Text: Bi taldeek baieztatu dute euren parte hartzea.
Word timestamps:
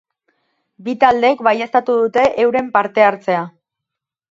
Bi 0.87 0.95
taldeek 1.03 1.43
baieztatu 1.49 1.99
dute 2.01 2.25
euren 2.47 2.73
parte 2.79 3.07
hartzea. 3.11 3.47